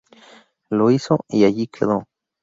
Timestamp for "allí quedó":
1.45-2.07